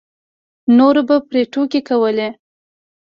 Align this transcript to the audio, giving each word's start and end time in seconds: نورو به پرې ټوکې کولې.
نورو 0.77 1.01
به 1.07 1.15
پرې 1.27 1.41
ټوکې 1.51 1.81
کولې. 1.89 2.29